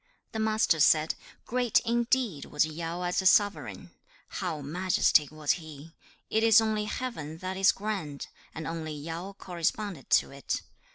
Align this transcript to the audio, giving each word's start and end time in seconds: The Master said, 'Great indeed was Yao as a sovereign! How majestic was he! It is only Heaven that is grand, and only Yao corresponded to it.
The 0.31 0.39
Master 0.39 0.79
said, 0.79 1.13
'Great 1.45 1.79
indeed 1.81 2.45
was 2.45 2.65
Yao 2.65 3.03
as 3.03 3.21
a 3.21 3.27
sovereign! 3.27 3.91
How 4.29 4.59
majestic 4.61 5.29
was 5.29 5.51
he! 5.61 5.93
It 6.27 6.41
is 6.41 6.59
only 6.59 6.85
Heaven 6.85 7.37
that 7.37 7.55
is 7.55 7.71
grand, 7.71 8.25
and 8.55 8.65
only 8.65 8.93
Yao 8.95 9.33
corresponded 9.33 10.09
to 10.09 10.31
it. 10.31 10.63